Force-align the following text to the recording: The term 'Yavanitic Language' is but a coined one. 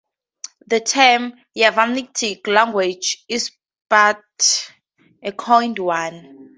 The 0.65 0.79
term 0.79 1.35
'Yavanitic 1.55 2.47
Language' 2.47 3.23
is 3.29 3.51
but 3.87 4.23
a 5.21 5.31
coined 5.31 5.77
one. 5.77 6.49